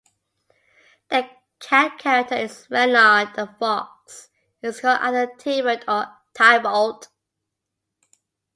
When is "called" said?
4.81-4.97